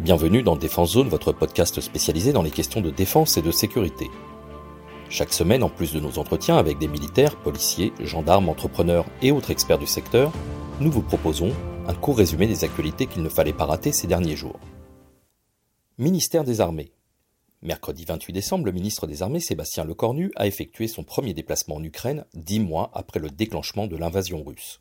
Bienvenue 0.00 0.42
dans 0.42 0.56
Défense 0.56 0.92
Zone, 0.92 1.08
votre 1.08 1.32
podcast 1.32 1.80
spécialisé 1.80 2.32
dans 2.32 2.42
les 2.42 2.50
questions 2.50 2.80
de 2.80 2.90
défense 2.90 3.38
et 3.38 3.42
de 3.42 3.52
sécurité. 3.52 4.10
Chaque 5.08 5.32
semaine, 5.32 5.62
en 5.62 5.70
plus 5.70 5.94
de 5.94 6.00
nos 6.00 6.18
entretiens 6.18 6.56
avec 6.56 6.78
des 6.78 6.88
militaires, 6.88 7.36
policiers, 7.36 7.92
gendarmes, 8.00 8.48
entrepreneurs 8.48 9.06
et 9.22 9.30
autres 9.30 9.52
experts 9.52 9.78
du 9.78 9.86
secteur, 9.86 10.32
nous 10.80 10.90
vous 10.90 11.00
proposons 11.00 11.52
un 11.86 11.94
court 11.94 12.18
résumé 12.18 12.46
des 12.46 12.64
actualités 12.64 13.06
qu'il 13.06 13.22
ne 13.22 13.28
fallait 13.28 13.52
pas 13.52 13.66
rater 13.66 13.92
ces 13.92 14.08
derniers 14.08 14.36
jours. 14.36 14.58
Ministère 15.96 16.44
des 16.44 16.60
Armées. 16.60 16.92
Mercredi 17.62 18.04
28 18.04 18.32
décembre, 18.32 18.66
le 18.66 18.72
ministre 18.72 19.06
des 19.06 19.22
Armées 19.22 19.40
Sébastien 19.40 19.84
Lecornu 19.84 20.32
a 20.34 20.48
effectué 20.48 20.88
son 20.88 21.04
premier 21.04 21.34
déplacement 21.34 21.76
en 21.76 21.84
Ukraine 21.84 22.26
dix 22.34 22.60
mois 22.60 22.90
après 22.94 23.20
le 23.20 23.30
déclenchement 23.30 23.86
de 23.86 23.96
l'invasion 23.96 24.42
russe. 24.42 24.80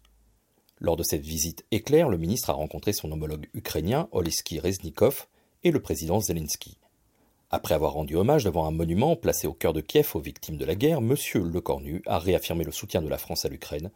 Lors 0.80 0.98
de 0.98 1.04
cette 1.04 1.26
visite 1.26 1.66
éclair, 1.72 2.10
le 2.10 2.18
ministre 2.18 2.50
a 2.50 2.54
rencontré 2.54 2.94
son 2.94 3.12
homologue 3.12 3.48
ukrainien 3.54 4.10
Oleski 4.12 4.60
Reznikov 4.60 5.28
et 5.64 5.72
le 5.72 5.82
président 5.82 6.20
Zelensky. 6.20 6.78
Après 7.52 7.76
avoir 7.76 7.94
rendu 7.94 8.16
hommage 8.16 8.44
devant 8.44 8.66
un 8.66 8.72
monument 8.72 9.16
placé 9.16 9.46
au 9.46 9.54
cœur 9.54 9.74
de 9.74 9.82
Kiev 9.82 10.10
aux 10.16 10.20
victimes 10.20 10.58
de 10.58 10.66
la 10.66 10.76
guerre, 10.76 10.98
M. 10.98 11.16
Lecornu 11.36 12.02
a 12.08 12.18
réaffirmé 12.18 12.64
le 12.64 12.72
soutien 12.72 13.02
de 13.02 13.08
la 13.08 13.20
France 13.20 13.46
à 13.46 13.50
l'Ukraine 13.50 13.92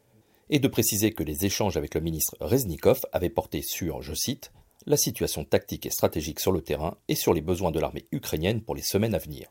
et 0.49 0.59
de 0.59 0.67
préciser 0.67 1.11
que 1.11 1.23
les 1.23 1.45
échanges 1.45 1.75
avec 1.75 1.95
le 1.95 2.01
ministre 2.01 2.37
Reznikov 2.39 3.01
avaient 3.11 3.29
porté 3.29 3.61
sur, 3.61 4.01
je 4.01 4.13
cite, 4.13 4.51
la 4.85 4.95
situation 4.95 5.43
tactique 5.43 5.85
et 5.85 5.89
stratégique 5.89 6.39
sur 6.39 6.51
le 6.51 6.61
terrain 6.61 6.97
et 7.07 7.15
sur 7.15 7.33
les 7.33 7.41
besoins 7.41 7.71
de 7.71 7.79
l'armée 7.79 8.05
ukrainienne 8.11 8.61
pour 8.61 8.75
les 8.75 8.83
semaines 8.83 9.15
à 9.15 9.19
venir. 9.19 9.47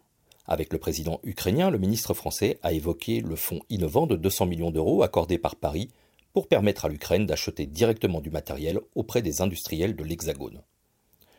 Avec 0.47 0.73
le 0.73 0.79
président 0.79 1.21
ukrainien, 1.25 1.71
le 1.71 1.79
ministre 1.79 2.15
français 2.15 2.59
a 2.63 2.73
évoqué 2.73 3.21
le 3.21 3.37
fonds 3.37 3.61
innovant 3.69 4.07
de 4.07 4.17
200 4.17 4.47
millions 4.47 4.71
d'euros 4.71 5.03
accordé 5.03 5.37
par 5.37 5.57
Paris 5.57 5.91
pour 6.37 6.49
permettre 6.49 6.85
à 6.85 6.91
l'Ukraine 6.91 7.25
d'acheter 7.25 7.65
directement 7.65 8.21
du 8.21 8.29
matériel 8.29 8.79
auprès 8.95 9.23
des 9.23 9.41
industriels 9.41 9.97
de 9.97 10.05
l'Hexagone. 10.05 10.61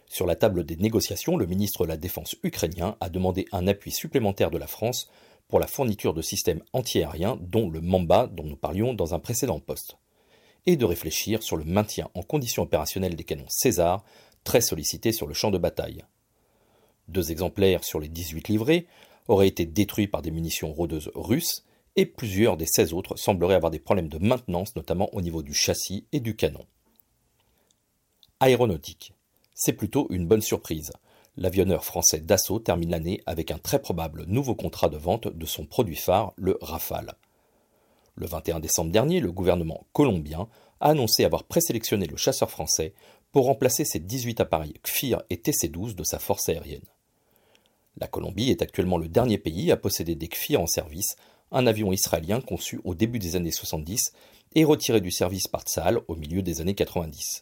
Sur 0.07 0.25
la 0.25 0.35
table 0.35 0.63
des 0.63 0.75
négociations, 0.75 1.37
le 1.37 1.45
ministre 1.45 1.83
de 1.83 1.89
la 1.89 1.97
Défense 1.97 2.35
ukrainien 2.41 2.97
a 2.99 3.09
demandé 3.09 3.45
un 3.51 3.67
appui 3.67 3.91
supplémentaire 3.91 4.49
de 4.49 4.57
la 4.57 4.65
France 4.65 5.07
pour 5.49 5.59
la 5.59 5.67
fourniture 5.67 6.15
de 6.15 6.23
systèmes 6.23 6.63
antiaériens 6.73 7.37
dont 7.39 7.69
le 7.69 7.79
Mamba 7.79 8.25
dont 8.25 8.45
nous 8.45 8.55
parlions 8.55 8.95
dans 8.95 9.13
un 9.13 9.19
précédent 9.19 9.59
poste, 9.59 9.97
et 10.65 10.77
de 10.77 10.85
réfléchir 10.85 11.43
sur 11.43 11.57
le 11.57 11.63
maintien 11.63 12.09
en 12.15 12.23
condition 12.23 12.63
opérationnelle 12.63 13.15
des 13.15 13.23
canons 13.23 13.45
César, 13.49 14.03
très 14.43 14.61
sollicités 14.61 15.11
sur 15.11 15.27
le 15.27 15.35
champ 15.35 15.51
de 15.51 15.59
bataille. 15.59 16.05
Deux 17.07 17.29
exemplaires 17.29 17.83
sur 17.83 17.99
les 17.99 18.09
18 18.09 18.47
livrés 18.47 18.87
auraient 19.27 19.47
été 19.47 19.67
détruits 19.67 20.07
par 20.07 20.23
des 20.23 20.31
munitions 20.31 20.73
rôdeuses 20.73 21.11
russes 21.13 21.66
et 21.97 22.05
plusieurs 22.05 22.55
des 22.55 22.67
16 22.67 22.93
autres 22.93 23.17
sembleraient 23.17 23.55
avoir 23.55 23.71
des 23.71 23.79
problèmes 23.79 24.07
de 24.07 24.19
maintenance, 24.19 24.75
notamment 24.75 25.13
au 25.13 25.21
niveau 25.21 25.41
du 25.41 25.53
châssis 25.53 26.05
et 26.13 26.19
du 26.19 26.35
canon. 26.35 26.65
Aéronautique. 28.39 29.13
C'est 29.55 29.73
plutôt 29.73 30.07
une 30.11 30.27
bonne 30.27 30.41
surprise. 30.41 30.93
L'avionneur 31.35 31.83
français 31.83 32.19
Dassault 32.19 32.59
termine 32.59 32.91
l'année 32.91 33.21
avec 33.25 33.49
un 33.49 33.57
très 33.57 33.79
probable 33.79 34.25
nouveau 34.27 34.53
contrat 34.53 34.89
de 34.89 34.97
vente 34.97 35.27
de 35.27 35.45
son 35.47 35.65
produit 35.65 35.95
phare, 35.95 36.33
le 36.35 36.57
Rafale. 36.61 37.15
Le 38.15 38.27
21 38.27 38.59
décembre 38.59 38.91
dernier, 38.91 39.19
le 39.19 39.31
gouvernement 39.31 39.85
colombien 39.91 40.47
a 40.79 40.89
annoncé 40.89 41.25
avoir 41.25 41.43
présélectionné 41.43 42.05
le 42.05 42.17
chasseur 42.17 42.51
français 42.51 42.93
pour 43.31 43.45
remplacer 43.45 43.85
ses 43.85 43.99
18 43.99 44.39
appareils 44.39 44.73
KFIR 44.83 45.23
et 45.31 45.37
TC-12 45.37 45.95
de 45.95 46.03
sa 46.03 46.19
force 46.19 46.47
aérienne. 46.49 46.85
La 47.99 48.07
Colombie 48.07 48.51
est 48.51 48.61
actuellement 48.61 48.99
le 48.99 49.07
dernier 49.07 49.39
pays 49.39 49.71
à 49.71 49.77
posséder 49.77 50.13
des 50.13 50.27
KFIR 50.27 50.61
en 50.61 50.67
service 50.67 51.15
un 51.51 51.67
avion 51.67 51.91
israélien 51.91 52.41
conçu 52.41 52.79
au 52.83 52.95
début 52.95 53.19
des 53.19 53.35
années 53.35 53.51
70 53.51 54.13
et 54.55 54.63
retiré 54.63 55.01
du 55.01 55.11
service 55.11 55.47
par 55.47 55.61
Tsahal 55.61 55.99
au 56.07 56.15
milieu 56.15 56.41
des 56.41 56.61
années 56.61 56.75
90. 56.75 57.41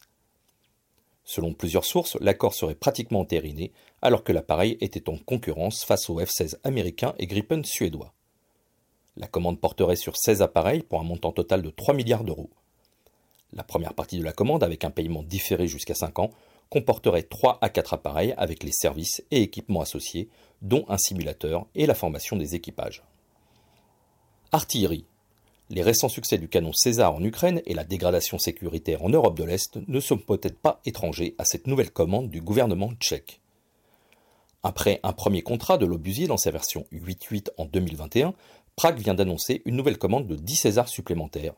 Selon 1.23 1.53
plusieurs 1.53 1.85
sources, 1.85 2.17
l'accord 2.21 2.53
serait 2.53 2.75
pratiquement 2.75 3.21
entériné 3.21 3.71
alors 4.01 4.23
que 4.23 4.31
l'appareil 4.31 4.77
était 4.79 5.09
en 5.09 5.17
concurrence 5.17 5.83
face 5.83 6.09
aux 6.09 6.19
F-16 6.19 6.57
américains 6.63 7.15
et 7.17 7.25
Gripen 7.25 7.65
suédois. 7.65 8.13
La 9.17 9.27
commande 9.27 9.59
porterait 9.59 9.95
sur 9.95 10.17
16 10.17 10.41
appareils 10.41 10.83
pour 10.83 10.99
un 10.99 11.03
montant 11.03 11.31
total 11.31 11.63
de 11.63 11.69
3 11.71 11.95
milliards 11.95 12.23
d'euros. 12.23 12.51
La 13.53 13.63
première 13.63 13.93
partie 13.93 14.19
de 14.19 14.23
la 14.23 14.33
commande, 14.33 14.63
avec 14.63 14.83
un 14.83 14.91
paiement 14.91 15.23
différé 15.23 15.67
jusqu'à 15.67 15.95
5 15.95 16.19
ans, 16.19 16.29
comporterait 16.69 17.23
3 17.23 17.57
à 17.61 17.69
4 17.69 17.93
appareils 17.93 18.33
avec 18.37 18.63
les 18.63 18.71
services 18.71 19.23
et 19.31 19.41
équipements 19.41 19.81
associés, 19.81 20.29
dont 20.61 20.85
un 20.89 20.97
simulateur 20.97 21.65
et 21.73 21.85
la 21.85 21.95
formation 21.95 22.35
des 22.35 22.55
équipages. 22.55 23.03
Artillerie. 24.51 25.05
Les 25.69 25.81
récents 25.81 26.09
succès 26.09 26.37
du 26.37 26.47
canon 26.47 26.71
César 26.71 27.15
en 27.15 27.23
Ukraine 27.23 27.61
et 27.65 27.73
la 27.73 27.83
dégradation 27.83 28.37
sécuritaire 28.37 29.03
en 29.03 29.09
Europe 29.09 29.37
de 29.37 29.43
l'Est 29.43 29.79
ne 29.87 29.99
sont 29.99 30.17
peut-être 30.17 30.59
pas 30.59 30.79
étrangers 30.85 31.33
à 31.37 31.45
cette 31.45 31.67
nouvelle 31.67 31.91
commande 31.91 32.29
du 32.29 32.41
gouvernement 32.41 32.93
tchèque. 32.99 33.41
Après 34.63 34.99
un 35.03 35.13
premier 35.13 35.41
contrat 35.41 35.77
de 35.77 35.85
l'obusier 35.85 36.27
dans 36.27 36.37
sa 36.37 36.51
version 36.51 36.85
8.8 36.93 37.49
en 37.57 37.65
2021, 37.65 38.33
Prague 38.75 38.99
vient 38.99 39.13
d'annoncer 39.13 39.61
une 39.65 39.75
nouvelle 39.75 39.97
commande 39.97 40.27
de 40.27 40.35
10 40.35 40.55
Césars 40.55 40.89
supplémentaires, 40.89 41.55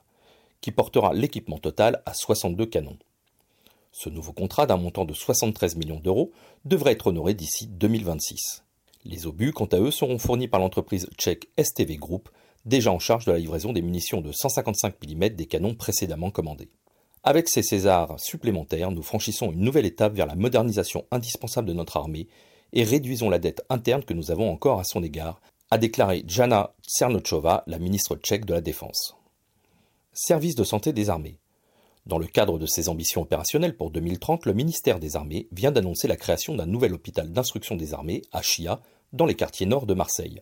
qui 0.62 0.72
portera 0.72 1.14
l'équipement 1.14 1.58
total 1.58 2.02
à 2.06 2.14
62 2.14 2.66
canons. 2.68 2.98
Ce 3.92 4.10
nouveau 4.10 4.32
contrat 4.32 4.66
d'un 4.66 4.78
montant 4.78 5.06
de 5.06 5.14
73 5.14 5.76
millions 5.76 6.00
d'euros 6.00 6.32
devrait 6.66 6.94
être 6.94 7.08
honoré 7.08 7.34
d'ici 7.34 7.68
2026. 7.68 8.64
Les 9.06 9.26
obus, 9.26 9.54
quant 9.54 9.66
à 9.66 9.78
eux, 9.78 9.92
seront 9.92 10.20
fournis 10.20 10.48
par 10.48 10.60
l'entreprise 10.60 11.10
tchèque 11.18 11.48
STV 11.58 11.98
Group, 11.98 12.30
déjà 12.68 12.92
en 12.92 13.00
charge 13.00 13.26
de 13.26 13.32
la 13.32 13.40
livraison 13.40 13.74
des 13.74 13.82
munitions 13.82 14.22
de 14.22 14.32
155 14.32 14.96
mm 15.02 15.30
des 15.30 15.46
canons 15.46 15.74
précédemment 15.74 16.30
commandés. 16.30 16.70
Avec 17.24 17.50
ces 17.50 17.64
Césars 17.64 18.20
supplémentaires, 18.20 18.92
nous 18.92 19.02
franchissons 19.02 19.52
une 19.52 19.62
nouvelle 19.62 19.86
étape 19.86 20.14
vers 20.14 20.28
la 20.28 20.36
modernisation 20.36 21.06
indispensable 21.12 21.68
de 21.68 21.74
notre 21.74 21.98
armée 21.98 22.28
et 22.74 22.84
réduisons 22.84 23.30
la 23.30 23.40
dette 23.40 23.64
interne 23.70 24.04
que 24.04 24.14
nous 24.14 24.32
avons 24.32 24.52
encore 24.52 24.80
à 24.80 24.84
son 24.84 25.02
égard, 25.02 25.42
a 25.72 25.78
déclaré 25.78 26.24
Jana 26.28 26.74
Cernochova, 26.86 27.64
la 27.68 27.80
ministre 27.80 28.16
tchèque 28.16 28.46
de 28.46 28.54
la 28.54 28.62
Défense. 28.62 29.16
Service 30.14 30.56
de 30.56 30.64
santé 30.64 30.94
des 30.94 31.10
armées. 31.10 31.40
Dans 32.06 32.18
le 32.18 32.28
cadre 32.28 32.58
de 32.58 32.66
ses 32.66 32.88
ambitions 32.88 33.22
opérationnelles 33.22 33.76
pour 33.76 33.92
2030, 33.92 34.46
le 34.46 34.54
ministère 34.54 35.00
des 35.00 35.18
Armées 35.18 35.48
vient 35.52 35.74
d'annoncer 35.74 36.08
la 36.08 36.16
création 36.16 36.56
d'un 36.56 36.66
nouvel 36.66 36.94
hôpital 36.94 37.32
d'instruction 37.34 37.76
des 37.76 37.94
armées 37.94 38.22
à 38.32 38.42
Chia, 38.42 38.80
dans 39.12 39.26
les 39.26 39.36
quartiers 39.36 39.66
nord 39.66 39.86
de 39.86 39.94
Marseille. 39.94 40.40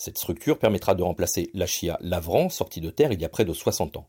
Cette 0.00 0.16
structure 0.16 0.58
permettra 0.58 0.94
de 0.94 1.02
remplacer 1.02 1.50
l'Achia 1.52 1.98
Lavran, 2.00 2.48
sorti 2.48 2.80
de 2.80 2.88
terre 2.88 3.12
il 3.12 3.20
y 3.20 3.24
a 3.26 3.28
près 3.28 3.44
de 3.44 3.52
60 3.52 3.98
ans. 3.98 4.08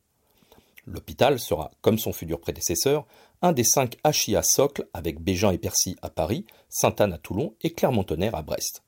L'hôpital 0.87 1.37
sera, 1.37 1.69
comme 1.81 1.99
son 1.99 2.13
futur 2.13 2.39
prédécesseur, 2.39 3.05
un 3.41 3.51
des 3.51 3.65
cinq 3.65 3.97
Achia 4.05 4.41
socles 4.41 4.87
avec 4.93 5.19
Bégin 5.19 5.51
et 5.51 5.57
Percy 5.57 5.97
à 6.01 6.09
Paris, 6.09 6.45
Sainte-Anne 6.69 7.11
à 7.11 7.17
Toulon 7.17 7.55
et 7.61 7.73
Clermont-Tonnerre 7.73 8.35
à 8.35 8.41
Brest. 8.41 8.83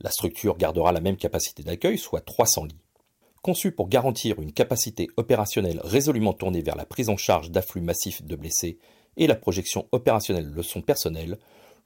La 0.00 0.10
structure 0.10 0.58
gardera 0.58 0.90
la 0.90 1.00
même 1.00 1.16
capacité 1.16 1.62
d'accueil, 1.62 1.98
soit 1.98 2.20
300 2.20 2.64
lits. 2.64 2.82
Conçue 3.42 3.70
pour 3.70 3.88
garantir 3.88 4.42
une 4.42 4.52
capacité 4.52 5.06
opérationnelle 5.16 5.80
résolument 5.84 6.32
tournée 6.32 6.62
vers 6.62 6.74
la 6.74 6.84
prise 6.84 7.10
en 7.10 7.16
charge 7.16 7.52
d'afflux 7.52 7.80
massifs 7.80 8.24
de 8.24 8.34
blessés 8.34 8.80
et 9.16 9.28
la 9.28 9.36
projection 9.36 9.86
opérationnelle 9.92 10.52
de 10.52 10.62
son 10.62 10.82
personnel, 10.82 11.38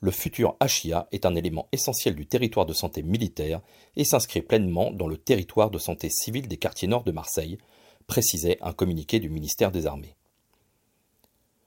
le 0.03 0.11
futur 0.11 0.57
HIA 0.63 1.09
est 1.13 1.27
un 1.27 1.37
élément 1.37 1.69
essentiel 1.73 2.15
du 2.15 2.27
territoire 2.27 2.65
de 2.65 2.73
santé 2.73 3.03
militaire 3.03 3.61
et 3.97 4.05
s'inscrit 4.05 4.41
pleinement 4.41 4.91
dans 4.91 5.07
le 5.07 5.19
territoire 5.19 5.71
de 5.71 5.79
santé 5.79 6.09
civile 6.09 6.49
des 6.49 6.57
quartiers 6.57 6.89
nord 6.89 7.05
de 7.05 7.13
Marseille, 7.13 7.59
précisait 8.07 8.59
un 8.63 8.73
communiqué 8.73 9.21
du 9.21 9.29
ministère 9.29 9.71
des 9.71 9.87
Armées. 9.87 10.17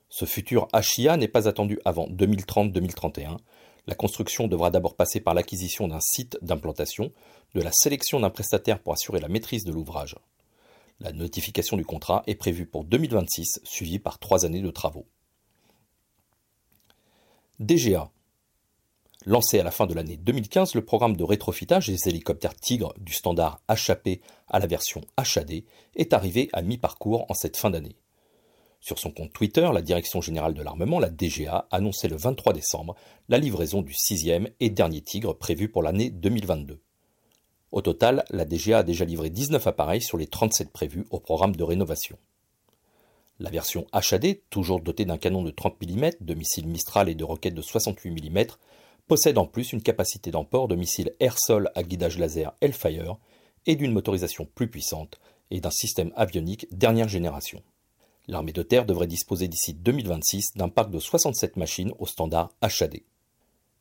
Ce 0.09 0.25
futur 0.25 0.67
HIA 0.73 1.15
n'est 1.17 1.27
pas 1.27 1.47
attendu 1.47 1.79
avant 1.85 2.07
2030-2031. 2.07 3.37
La 3.85 3.95
construction 3.95 4.47
devra 4.47 4.71
d'abord 4.71 4.95
passer 4.95 5.19
par 5.19 5.35
l'acquisition 5.35 5.87
d'un 5.87 5.99
site 6.01 6.37
d'implantation, 6.41 7.11
de 7.53 7.61
la 7.61 7.71
sélection 7.71 8.19
d'un 8.19 8.29
prestataire 8.29 8.79
pour 8.79 8.93
assurer 8.93 9.19
la 9.19 9.27
maîtrise 9.27 9.63
de 9.63 9.71
l'ouvrage. 9.71 10.15
La 10.99 11.11
notification 11.11 11.77
du 11.77 11.85
contrat 11.85 12.23
est 12.27 12.35
prévue 12.35 12.65
pour 12.65 12.83
2026, 12.83 13.59
suivie 13.63 13.99
par 13.99 14.19
trois 14.19 14.45
années 14.45 14.61
de 14.61 14.71
travaux. 14.71 15.05
DGA, 17.59 18.11
Lancé 19.25 19.57
à 19.57 19.63
la 19.63 19.71
fin 19.71 19.87
de 19.87 19.93
l'année 19.93 20.17
2015, 20.17 20.75
le 20.75 20.83
programme 20.83 21.15
de 21.15 21.23
rétrofitage 21.23 21.87
des 21.87 22.09
hélicoptères 22.09 22.55
Tigre 22.55 22.93
du 22.97 23.13
standard 23.13 23.61
HAP 23.69 24.19
à 24.49 24.59
la 24.59 24.67
version 24.67 24.99
HAD 25.15 25.63
est 25.95 26.11
arrivé 26.11 26.49
à 26.51 26.61
mi-parcours 26.61 27.25
en 27.29 27.33
cette 27.33 27.55
fin 27.55 27.69
d'année. 27.69 27.95
Sur 28.81 28.99
son 28.99 29.11
compte 29.11 29.31
Twitter, 29.31 29.69
la 29.73 29.81
Direction 29.81 30.19
générale 30.19 30.53
de 30.53 30.61
l'armement, 30.61 30.99
la 30.99 31.09
DGA, 31.09 31.69
annonçait 31.71 32.09
le 32.09 32.17
23 32.17 32.51
décembre 32.51 32.95
la 33.29 33.37
livraison 33.37 33.81
du 33.81 33.93
sixième 33.93 34.49
et 34.59 34.69
dernier 34.69 34.99
Tigre 34.99 35.37
prévu 35.37 35.69
pour 35.69 35.83
l'année 35.83 36.09
2022. 36.09 36.81
Au 37.71 37.81
total, 37.81 38.25
la 38.29 38.43
DGA 38.43 38.79
a 38.79 38.83
déjà 38.83 39.05
livré 39.05 39.29
19 39.29 39.65
appareils 39.65 40.01
sur 40.01 40.17
les 40.17 40.27
37 40.27 40.69
prévus 40.69 41.05
au 41.11 41.21
programme 41.21 41.55
de 41.55 41.63
rénovation. 41.63 42.17
La 43.39 43.49
version 43.49 43.87
HAD, 43.93 44.39
toujours 44.49 44.81
dotée 44.81 45.05
d'un 45.05 45.17
canon 45.17 45.43
de 45.43 45.51
30 45.51 45.81
mm, 45.81 46.09
de 46.19 46.33
missiles 46.33 46.67
Mistral 46.67 47.07
et 47.07 47.15
de 47.15 47.23
roquettes 47.23 47.55
de 47.55 47.61
68 47.61 48.29
mm, 48.29 48.45
possède 49.07 49.37
en 49.37 49.45
plus 49.45 49.73
une 49.73 49.81
capacité 49.81 50.31
d'emport 50.31 50.67
de 50.67 50.75
missiles 50.75 51.13
air-sol 51.19 51.69
à 51.75 51.83
guidage 51.83 52.17
laser 52.17 52.53
Hellfire 52.61 53.17
et 53.65 53.75
d'une 53.75 53.91
motorisation 53.91 54.47
plus 54.55 54.69
puissante 54.69 55.19
et 55.51 55.61
d'un 55.61 55.71
système 55.71 56.11
avionique 56.15 56.67
dernière 56.71 57.09
génération. 57.09 57.61
L'armée 58.27 58.53
de 58.53 58.63
terre 58.63 58.85
devrait 58.85 59.07
disposer 59.07 59.47
d'ici 59.47 59.73
2026 59.73 60.53
d'un 60.55 60.69
parc 60.69 60.89
de 60.91 60.99
67 60.99 61.57
machines 61.57 61.91
au 61.99 62.05
standard 62.05 62.51
HAD. 62.61 63.01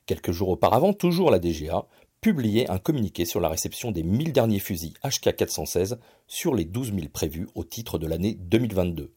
Quelques 0.06 0.32
jours 0.32 0.48
auparavant, 0.48 0.92
toujours 0.92 1.30
la 1.30 1.38
DGA 1.38 1.86
publiait 2.20 2.70
un 2.70 2.78
communiqué 2.78 3.24
sur 3.24 3.40
la 3.40 3.48
réception 3.48 3.92
des 3.92 4.02
1000 4.02 4.32
derniers 4.32 4.58
fusils 4.58 4.94
HK416 5.04 5.98
sur 6.26 6.54
les 6.54 6.64
12 6.64 6.94
000 6.94 7.08
prévus 7.12 7.48
au 7.54 7.64
titre 7.64 7.98
de 7.98 8.06
l'année 8.06 8.34
2022. 8.34 9.12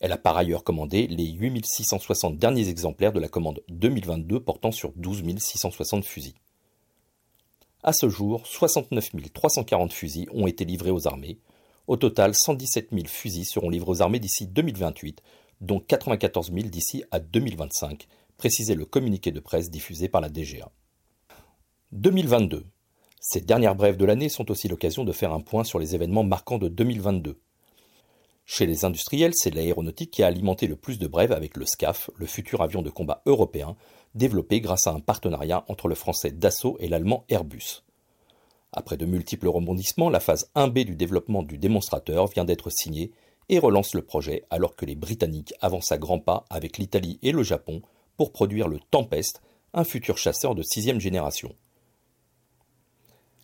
Elle 0.00 0.12
a 0.12 0.18
par 0.18 0.36
ailleurs 0.36 0.64
commandé 0.64 1.06
les 1.06 1.30
8660 1.32 2.38
derniers 2.38 2.68
exemplaires 2.68 3.12
de 3.12 3.20
la 3.20 3.28
commande 3.28 3.62
2022 3.68 4.40
portant 4.40 4.72
sur 4.72 4.92
12 4.96 5.38
660 5.38 6.04
fusils. 6.04 6.34
À 7.82 7.92
ce 7.92 8.08
jour, 8.08 8.46
69 8.46 9.10
340 9.32 9.92
fusils 9.92 10.28
ont 10.32 10.46
été 10.46 10.64
livrés 10.64 10.90
aux 10.90 11.06
armées, 11.06 11.38
au 11.86 11.96
total, 11.96 12.34
117 12.34 12.88
000 12.90 13.06
fusils 13.06 13.46
seront 13.46 13.70
livrés 13.70 13.90
aux 13.90 14.02
armées 14.02 14.18
d'ici 14.18 14.46
2028, 14.48 15.22
dont 15.60 15.78
94 15.78 16.52
000 16.52 16.68
d'ici 16.68 17.04
à 17.12 17.20
2025, 17.20 18.08
précisait 18.36 18.74
le 18.74 18.86
communiqué 18.86 19.30
de 19.30 19.38
presse 19.40 19.70
diffusé 19.70 20.08
par 20.08 20.20
la 20.20 20.28
DGA. 20.28 20.70
2022. 21.92 22.66
Ces 23.20 23.40
dernières 23.40 23.76
brèves 23.76 23.96
de 23.96 24.04
l'année 24.04 24.28
sont 24.28 24.50
aussi 24.50 24.66
l'occasion 24.66 25.04
de 25.04 25.12
faire 25.12 25.32
un 25.32 25.40
point 25.40 25.64
sur 25.64 25.78
les 25.78 25.94
événements 25.94 26.24
marquants 26.24 26.58
de 26.58 26.68
2022. 26.68 27.38
Chez 28.48 28.64
les 28.64 28.84
industriels, 28.84 29.32
c'est 29.34 29.52
l'aéronautique 29.52 30.12
qui 30.12 30.22
a 30.22 30.28
alimenté 30.28 30.68
le 30.68 30.76
plus 30.76 31.00
de 31.00 31.08
brèves 31.08 31.32
avec 31.32 31.56
le 31.56 31.66
SCAF, 31.66 32.10
le 32.14 32.26
futur 32.26 32.62
avion 32.62 32.80
de 32.80 32.90
combat 32.90 33.20
européen, 33.26 33.74
développé 34.14 34.60
grâce 34.60 34.86
à 34.86 34.92
un 34.92 35.00
partenariat 35.00 35.64
entre 35.68 35.88
le 35.88 35.96
français 35.96 36.30
Dassault 36.30 36.76
et 36.78 36.86
l'allemand 36.86 37.24
Airbus. 37.28 37.82
Après 38.72 38.96
de 38.96 39.04
multiples 39.04 39.48
rebondissements, 39.48 40.10
la 40.10 40.20
phase 40.20 40.48
1B 40.54 40.84
du 40.84 40.94
développement 40.94 41.42
du 41.42 41.58
démonstrateur 41.58 42.28
vient 42.28 42.44
d'être 42.44 42.70
signée 42.70 43.10
et 43.48 43.58
relance 43.58 43.94
le 43.94 44.02
projet 44.02 44.44
alors 44.50 44.76
que 44.76 44.86
les 44.86 44.94
Britanniques 44.94 45.54
avancent 45.60 45.92
à 45.92 45.98
grands 45.98 46.20
pas 46.20 46.44
avec 46.48 46.78
l'Italie 46.78 47.18
et 47.22 47.32
le 47.32 47.42
Japon 47.42 47.82
pour 48.16 48.32
produire 48.32 48.68
le 48.68 48.78
Tempest, 48.92 49.42
un 49.74 49.84
futur 49.84 50.18
chasseur 50.18 50.54
de 50.54 50.62
sixième 50.62 51.00
génération. 51.00 51.52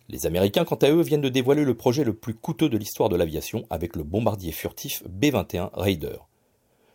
Les 0.09 0.25
Américains, 0.25 0.65
quant 0.65 0.75
à 0.75 0.89
eux, 0.89 1.01
viennent 1.01 1.21
de 1.21 1.29
dévoiler 1.29 1.63
le 1.63 1.75
projet 1.75 2.03
le 2.03 2.13
plus 2.13 2.33
coûteux 2.33 2.69
de 2.69 2.77
l'histoire 2.77 3.09
de 3.09 3.15
l'aviation 3.15 3.65
avec 3.69 3.95
le 3.95 4.03
bombardier 4.03 4.51
furtif 4.51 5.03
B-21 5.07 5.69
Raider. 5.73 6.17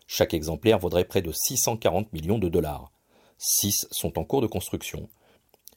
Chaque 0.06 0.34
exemplaire 0.34 0.78
vaudrait 0.78 1.05
près 1.05 1.22
de 1.22 1.32
640 1.32 2.12
millions 2.12 2.38
de 2.38 2.49
dollars. 2.49 2.93
Six 3.38 3.87
sont 3.90 4.19
en 4.19 4.25
cours 4.25 4.43
de 4.43 4.46
construction. 4.46 5.08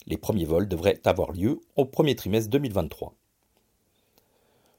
Les 0.08 0.18
premiers 0.18 0.46
vols 0.46 0.68
devraient 0.68 1.00
avoir 1.06 1.32
lieu 1.32 1.62
au 1.76 1.86
premier 1.86 2.16
trimestre 2.16 2.50
2023. 2.50 3.14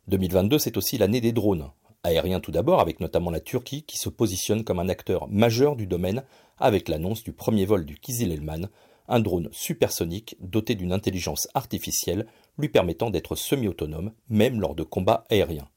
2022, 0.08 0.58
c'est 0.58 0.76
aussi 0.76 0.98
l'année 0.98 1.20
des 1.20 1.32
drones. 1.32 1.70
Aériens 2.02 2.40
tout 2.40 2.50
d'abord, 2.50 2.80
avec 2.80 2.98
notamment 2.98 3.30
la 3.30 3.40
Turquie 3.40 3.84
qui 3.84 3.96
se 3.96 4.08
positionne 4.08 4.64
comme 4.64 4.80
un 4.80 4.88
acteur 4.88 5.28
majeur 5.28 5.76
du 5.76 5.86
domaine 5.86 6.24
avec 6.58 6.88
l'annonce 6.88 7.22
du 7.22 7.32
premier 7.32 7.64
vol 7.64 7.84
du 7.84 7.96
Kizil 7.96 8.32
Elman, 8.32 8.68
un 9.08 9.20
drone 9.20 9.48
supersonique 9.52 10.36
doté 10.40 10.74
d'une 10.74 10.92
intelligence 10.92 11.46
artificielle 11.54 12.26
lui 12.58 12.68
permettant 12.68 13.10
d'être 13.10 13.34
semi-autonome 13.34 14.12
même 14.28 14.60
lors 14.60 14.74
de 14.74 14.82
combats 14.82 15.24
aériens. 15.30 15.68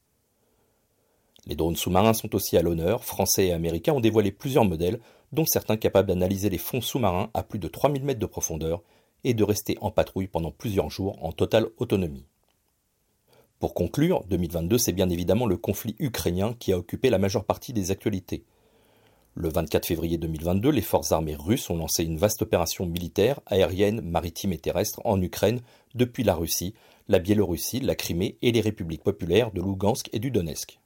Les 1.46 1.54
drones 1.54 1.76
sous-marins 1.76 2.12
sont 2.12 2.34
aussi 2.34 2.56
à 2.56 2.62
l'honneur, 2.62 3.04
français 3.04 3.46
et 3.46 3.52
américains 3.52 3.92
ont 3.92 4.00
dévoilé 4.00 4.32
plusieurs 4.32 4.64
modèles, 4.64 5.00
dont 5.32 5.46
certains 5.46 5.76
capables 5.76 6.08
d'analyser 6.08 6.50
les 6.50 6.58
fonds 6.58 6.80
sous-marins 6.80 7.30
à 7.34 7.42
plus 7.42 7.58
de 7.58 7.68
3000 7.68 8.04
mètres 8.04 8.20
de 8.20 8.26
profondeur 8.26 8.82
et 9.22 9.34
de 9.34 9.44
rester 9.44 9.76
en 9.80 9.90
patrouille 9.90 10.26
pendant 10.26 10.50
plusieurs 10.50 10.90
jours 10.90 11.22
en 11.24 11.32
totale 11.32 11.68
autonomie. 11.78 12.26
Pour 13.58 13.74
conclure, 13.74 14.24
2022, 14.28 14.76
c'est 14.76 14.92
bien 14.92 15.08
évidemment 15.08 15.46
le 15.46 15.56
conflit 15.56 15.96
ukrainien 15.98 16.54
qui 16.58 16.72
a 16.72 16.78
occupé 16.78 17.10
la 17.10 17.18
majeure 17.18 17.44
partie 17.44 17.72
des 17.72 17.90
actualités. 17.90 18.44
Le 19.38 19.50
24 19.50 19.84
février 19.84 20.16
2022, 20.16 20.70
les 20.70 20.80
forces 20.80 21.12
armées 21.12 21.36
russes 21.36 21.68
ont 21.68 21.76
lancé 21.76 22.02
une 22.02 22.16
vaste 22.16 22.40
opération 22.40 22.86
militaire, 22.86 23.40
aérienne, 23.44 24.00
maritime 24.00 24.54
et 24.54 24.58
terrestre 24.58 25.02
en 25.04 25.20
Ukraine 25.20 25.60
depuis 25.94 26.24
la 26.24 26.34
Russie, 26.34 26.72
la 27.08 27.18
Biélorussie, 27.18 27.80
la 27.80 27.94
Crimée 27.94 28.38
et 28.40 28.50
les 28.50 28.62
républiques 28.62 29.02
populaires 29.02 29.52
de 29.52 29.60
Lugansk 29.60 30.08
et 30.14 30.20
du 30.20 30.30
Donetsk. 30.30 30.80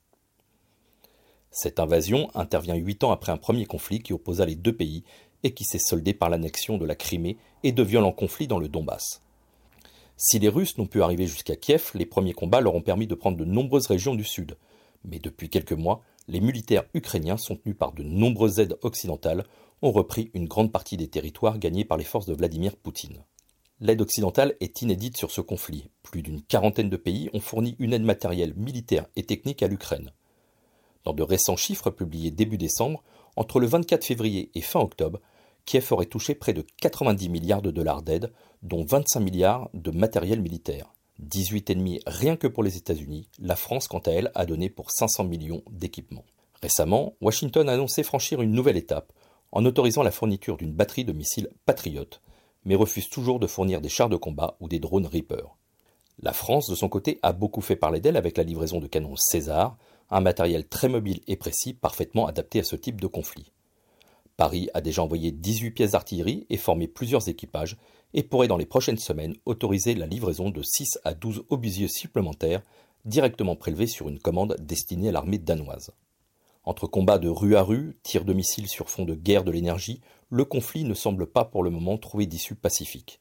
Cette 1.52 1.79
invasion 1.79 2.29
intervient 2.35 2.75
huit 2.75 3.05
ans 3.05 3.12
après 3.12 3.31
un 3.31 3.37
premier 3.37 3.67
conflit 3.67 4.00
qui 4.00 4.12
opposa 4.12 4.44
les 4.47 4.56
deux 4.56 4.75
pays 4.75 5.05
et 5.44 5.55
qui 5.55 5.62
s'est 5.62 5.79
soldé 5.79 6.12
par 6.12 6.29
l'annexion 6.29 6.76
de 6.76 6.87
la 6.87 6.97
Crimée 6.97 7.37
et 7.62 7.70
de 7.70 7.85
violents 7.85 8.11
conflits 8.11 8.49
dans 8.49 8.58
le 8.58 8.67
Donbass. 8.67 9.23
Si 10.17 10.41
les 10.41 10.49
Russes 10.49 10.76
n'ont 10.76 10.87
pu 10.87 11.05
arriver 11.05 11.29
jusqu'à 11.29 11.55
Kiev, 11.55 11.93
les 11.94 12.05
premiers 12.05 12.32
combats 12.32 12.61
leur 12.61 12.75
ont 12.75 12.82
permis 12.82 13.06
de 13.06 13.14
prendre 13.14 13.37
de 13.37 13.44
nombreuses 13.44 13.87
régions 13.87 14.17
du 14.17 14.25
sud. 14.25 14.56
Mais 15.05 15.20
depuis 15.20 15.49
quelques 15.49 15.73
mois, 15.73 16.02
les 16.31 16.41
militaires 16.41 16.85
ukrainiens, 16.94 17.37
soutenus 17.37 17.77
par 17.77 17.93
de 17.93 18.03
nombreuses 18.03 18.61
aides 18.61 18.79
occidentales, 18.82 19.44
ont 19.82 19.91
repris 19.91 20.31
une 20.32 20.47
grande 20.47 20.73
partie 20.73 20.97
des 20.97 21.09
territoires 21.09 21.59
gagnés 21.59 21.85
par 21.85 21.99
les 21.99 22.05
forces 22.05 22.27
de 22.27 22.35
Vladimir 22.35 22.77
Poutine. 22.77 23.25
L'aide 23.81 24.00
occidentale 24.00 24.55
est 24.61 24.82
inédite 24.82 25.17
sur 25.17 25.31
ce 25.31 25.41
conflit. 25.41 25.91
Plus 26.03 26.23
d'une 26.23 26.43
quarantaine 26.43 26.91
de 26.91 26.97
pays 26.97 27.31
ont 27.32 27.41
fourni 27.41 27.77
une 27.79 27.94
aide 27.94 28.05
matérielle, 28.05 28.55
militaire 28.56 29.06
et 29.17 29.25
technique 29.25 29.62
à 29.62 29.69
l'Ukraine. 29.69 30.12
Dans 31.05 31.15
de 31.15 31.23
récents 31.23 31.56
chiffres 31.56 31.91
publiés 31.91 32.31
début 32.31 32.59
décembre, 32.59 33.03
entre 33.37 33.59
le 33.59 33.67
24 33.67 34.05
février 34.05 34.50
et 34.55 34.61
fin 34.61 34.81
octobre, 34.81 35.21
Kiev 35.65 35.87
aurait 35.93 36.06
touché 36.06 36.35
près 36.35 36.53
de 36.53 36.65
90 36.81 37.29
milliards 37.29 37.62
de 37.62 37.71
dollars 37.71 38.03
d'aide, 38.03 38.33
dont 38.62 38.85
25 38.85 39.21
milliards 39.21 39.71
de 39.73 39.91
matériel 39.91 40.41
militaire. 40.41 40.93
18,5 41.21 42.01
rien 42.07 42.37
que 42.37 42.47
pour 42.47 42.63
les 42.63 42.77
États-Unis, 42.77 43.29
la 43.39 43.57
France 43.57 43.89
quant 43.89 43.99
à 43.99 44.11
elle 44.11 44.31
a 44.35 44.47
donné 44.47 44.71
pour 44.71 44.91
500 44.91 45.25
millions 45.25 45.63
d'équipements. 45.71 46.25
Récemment, 46.63 47.15
Washington 47.21 47.69
a 47.69 47.73
annoncé 47.73 48.03
franchir 48.03 48.43
une 48.43 48.53
nouvelle 48.53 48.77
étape 48.77 49.13
en 49.53 49.65
autorisant 49.65 50.03
la 50.03 50.11
fourniture 50.11 50.57
d'une 50.57 50.73
batterie 50.73 51.05
de 51.05 51.13
missiles 51.13 51.49
Patriot, 51.67 52.07
mais 52.65 52.75
refuse 52.75 53.09
toujours 53.09 53.41
de 53.41 53.47
fournir 53.47 53.81
des 53.81 53.89
chars 53.89 54.09
de 54.09 54.17
combat 54.17 54.57
ou 54.61 54.69
des 54.69 54.79
drones 54.79 55.07
Reaper. 55.07 55.57
La 56.23 56.33
France, 56.33 56.69
de 56.69 56.75
son 56.75 56.89
côté, 56.89 57.19
a 57.23 57.33
beaucoup 57.33 57.63
fait 57.63 57.77
parler 57.77 58.01
d'elle 58.01 58.17
avec 58.17 58.37
la 58.37 58.45
livraison 58.45 58.79
de 58.79 58.87
canons 58.87 59.17
César, 59.17 59.79
un 60.11 60.21
matériel 60.21 60.69
très 60.69 60.89
mobile 60.89 61.21
et 61.27 61.37
précis 61.37 61.73
parfaitement 61.73 62.27
adapté 62.27 62.61
à 62.61 62.65
ce 62.65 62.77
type 62.77 63.01
de 63.01 63.07
conflit. 63.07 63.53
Paris 64.41 64.71
a 64.73 64.81
déjà 64.81 65.03
envoyé 65.03 65.33
18 65.33 65.73
pièces 65.73 65.91
d'artillerie 65.91 66.47
et 66.49 66.57
formé 66.57 66.89
plusieurs 66.89 67.29
équipages 67.29 67.77
et 68.15 68.23
pourrait 68.23 68.49
dans 68.49 68.57
les 68.57 68.65
prochaines 68.65 68.97
semaines 68.97 69.37
autoriser 69.45 69.95
la 69.95 70.07
livraison 70.07 70.49
de 70.49 70.63
6 70.63 70.99
à 71.05 71.13
12 71.13 71.45
obusiers 71.51 71.89
supplémentaires 71.89 72.63
directement 73.05 73.55
prélevés 73.55 73.87
sur 73.87 74.09
une 74.09 74.19
commande 74.19 74.57
destinée 74.59 75.11
à 75.11 75.13
l'armée 75.13 75.37
danoise. 75.37 75.93
Entre 76.65 76.87
combats 76.87 77.19
de 77.19 77.29
rue 77.29 77.55
à 77.55 77.61
rue, 77.61 77.99
tirs 78.03 78.25
de 78.25 78.33
missiles 78.33 78.69
sur 78.69 78.89
fond 78.89 79.05
de 79.05 79.15
guerre 79.15 79.45
de 79.45 79.51
l'énergie, 79.51 80.01
le 80.31 80.47
conflit 80.47 80.85
ne 80.85 80.95
semble 80.95 81.26
pas 81.26 81.45
pour 81.45 81.62
le 81.62 81.69
moment 81.69 81.99
trouver 81.99 82.25
d'issue 82.25 82.55
pacifique. 82.55 83.21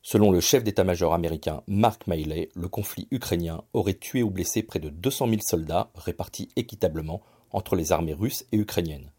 Selon 0.00 0.30
le 0.30 0.38
chef 0.38 0.62
d'état-major 0.62 1.12
américain 1.12 1.64
Mark 1.66 2.06
Miley, 2.06 2.50
le 2.54 2.68
conflit 2.68 3.08
ukrainien 3.10 3.64
aurait 3.72 3.94
tué 3.94 4.22
ou 4.22 4.30
blessé 4.30 4.62
près 4.62 4.78
de 4.78 4.90
200 4.90 5.26
000 5.28 5.40
soldats 5.40 5.90
répartis 5.96 6.50
équitablement 6.54 7.20
entre 7.50 7.74
les 7.74 7.90
armées 7.90 8.14
russes 8.14 8.46
et 8.52 8.58
ukrainiennes. 8.58 9.10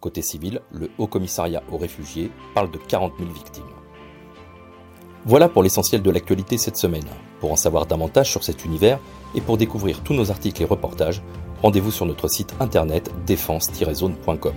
Côté 0.00 0.22
civil, 0.22 0.60
le 0.70 0.90
Haut 0.98 1.08
Commissariat 1.08 1.64
aux 1.72 1.76
réfugiés 1.76 2.30
parle 2.54 2.70
de 2.70 2.78
40 2.78 3.14
000 3.18 3.32
victimes. 3.32 3.64
Voilà 5.24 5.48
pour 5.48 5.64
l'essentiel 5.64 6.02
de 6.02 6.10
l'actualité 6.12 6.56
cette 6.56 6.76
semaine. 6.76 7.04
Pour 7.40 7.50
en 7.50 7.56
savoir 7.56 7.84
davantage 7.84 8.30
sur 8.30 8.44
cet 8.44 8.64
univers 8.64 9.00
et 9.34 9.40
pour 9.40 9.56
découvrir 9.56 10.04
tous 10.04 10.14
nos 10.14 10.30
articles 10.30 10.62
et 10.62 10.66
reportages, 10.66 11.20
rendez-vous 11.62 11.90
sur 11.90 12.06
notre 12.06 12.28
site 12.28 12.54
internet 12.60 13.10
défense-zone.com. 13.26 14.54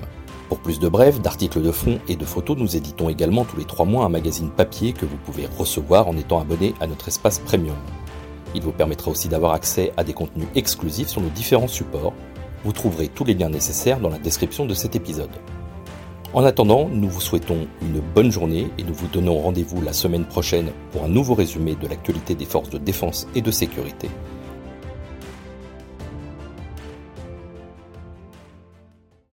Pour 0.47 0.59
plus 0.59 0.79
de 0.79 0.87
brèves, 0.87 1.21
d'articles 1.21 1.63
de 1.63 1.71
fond 1.71 1.97
et 2.07 2.15
de 2.15 2.25
photos, 2.25 2.55
nous 2.55 2.77
éditons 2.77 3.09
également 3.09 3.43
tous 3.43 3.57
les 3.57 3.65
trois 3.65 3.85
mois 3.85 4.05
un 4.05 4.09
magazine 4.09 4.51
papier 4.51 4.93
que 4.93 5.07
vous 5.07 5.17
pouvez 5.17 5.47
recevoir 5.57 6.07
en 6.07 6.17
étant 6.17 6.39
abonné 6.39 6.75
à 6.79 6.85
notre 6.85 7.07
espace 7.07 7.39
premium. 7.39 7.77
Il 8.53 8.61
vous 8.61 8.73
permettra 8.73 9.09
aussi 9.09 9.27
d'avoir 9.27 9.53
accès 9.53 9.91
à 9.97 10.03
des 10.03 10.13
contenus 10.13 10.49
exclusifs 10.53 11.07
sur 11.07 11.21
nos 11.21 11.29
différents 11.29 11.67
supports 11.67 12.13
vous 12.63 12.71
trouverez 12.71 13.07
tous 13.07 13.23
les 13.23 13.33
liens 13.33 13.49
nécessaires 13.49 13.99
dans 13.99 14.09
la 14.09 14.19
description 14.19 14.65
de 14.65 14.73
cet 14.73 14.95
épisode. 14.95 15.29
En 16.33 16.45
attendant, 16.45 16.87
nous 16.87 17.09
vous 17.09 17.19
souhaitons 17.19 17.67
une 17.81 17.99
bonne 17.99 18.31
journée 18.31 18.67
et 18.77 18.83
nous 18.83 18.93
vous 18.93 19.07
donnons 19.07 19.37
rendez-vous 19.39 19.81
la 19.81 19.91
semaine 19.91 20.23
prochaine 20.23 20.71
pour 20.91 21.03
un 21.03 21.09
nouveau 21.09 21.33
résumé 21.33 21.75
de 21.75 21.87
l'actualité 21.87 22.35
des 22.35 22.45
forces 22.45 22.69
de 22.69 22.77
défense 22.77 23.27
et 23.35 23.41
de 23.41 23.51
sécurité. 23.51 24.09